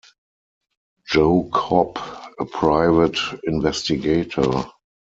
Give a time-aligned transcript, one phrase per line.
[1.05, 1.99] Joe Copp,
[2.39, 4.63] a private investigator.